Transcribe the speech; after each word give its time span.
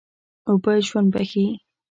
اوبه 0.49 0.73
ژوند 0.87 1.07
بښي. 1.13 1.45